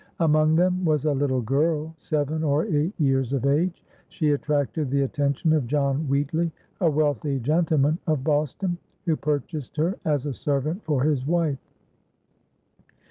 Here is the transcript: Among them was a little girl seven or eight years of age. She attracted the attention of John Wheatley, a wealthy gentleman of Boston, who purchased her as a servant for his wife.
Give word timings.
Among 0.19 0.55
them 0.55 0.83
was 0.83 1.05
a 1.05 1.13
little 1.13 1.43
girl 1.43 1.93
seven 1.99 2.43
or 2.43 2.65
eight 2.65 2.99
years 2.99 3.33
of 3.33 3.45
age. 3.45 3.83
She 4.07 4.31
attracted 4.31 4.89
the 4.89 5.03
attention 5.03 5.53
of 5.53 5.67
John 5.67 6.07
Wheatley, 6.07 6.51
a 6.79 6.89
wealthy 6.89 7.39
gentleman 7.39 7.99
of 8.07 8.23
Boston, 8.23 8.79
who 9.05 9.15
purchased 9.15 9.77
her 9.77 9.99
as 10.03 10.25
a 10.25 10.33
servant 10.33 10.83
for 10.85 11.03
his 11.03 11.27
wife. 11.27 11.59